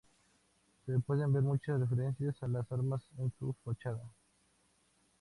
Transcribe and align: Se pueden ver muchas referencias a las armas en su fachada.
Se 0.83 0.97
pueden 0.99 1.31
ver 1.31 1.43
muchas 1.43 1.79
referencias 1.79 2.35
a 2.41 2.47
las 2.47 2.71
armas 2.71 3.03
en 3.19 3.31
su 3.37 3.53
fachada. 3.63 4.01